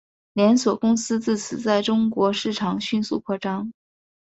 [0.33, 3.71] 连锁公司自此在中国市场迅速扩张。